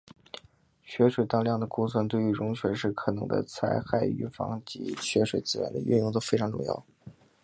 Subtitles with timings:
[0.83, 6.83] 雪水当量的估算对于融雪时可能的灾害预防以及雪水资源的运用都十分重要。